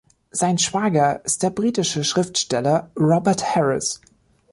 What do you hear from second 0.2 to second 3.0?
Sein Schwager ist der britische Schriftsteller